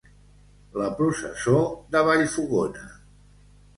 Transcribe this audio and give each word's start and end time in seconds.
La 0.83 0.87
processó 1.01 1.59
de 1.97 2.03
Vallfogona. 2.09 2.87